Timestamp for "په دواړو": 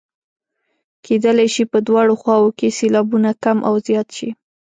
1.71-2.13